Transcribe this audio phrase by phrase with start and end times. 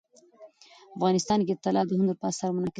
[0.95, 2.69] افغانستان کې طلا د هنر په اثار کې منعکس کېږي.